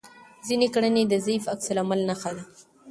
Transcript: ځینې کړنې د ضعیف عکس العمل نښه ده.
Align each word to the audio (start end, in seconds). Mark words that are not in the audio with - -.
ځینې 0.47 0.67
کړنې 0.75 1.03
د 1.07 1.13
ضعیف 1.25 1.43
عکس 1.53 1.67
العمل 1.71 1.99
نښه 2.09 2.31
ده. 2.35 2.43